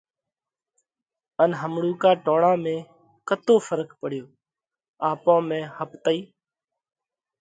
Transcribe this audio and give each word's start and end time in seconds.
ان 1.43 1.49
همڻُوڪا 1.61 2.11
ٽوڻا 2.25 2.51
۾ 2.63 2.75
ڪتو 3.27 3.53
ڦرق 3.67 3.89
پڙيوه؟ 4.01 4.29
آپون 5.09 5.41
۾ 5.49 5.59
ۿپتئِي 5.77 6.19